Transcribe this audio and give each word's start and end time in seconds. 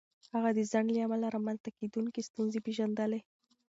هغه 0.33 0.49
د 0.57 0.59
ځنډ 0.71 0.87
له 0.95 1.01
امله 1.05 1.27
رامنځته 1.35 1.69
کېدونکې 1.79 2.27
ستونزې 2.29 2.59
پېژندلې. 2.65 3.19